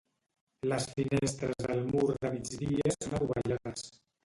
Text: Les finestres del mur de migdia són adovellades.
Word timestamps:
Les 0.71 0.87
finestres 0.99 1.61
del 1.67 1.85
mur 1.91 2.07
de 2.25 2.33
migdia 2.39 2.97
són 2.97 3.17
adovellades. 3.21 3.89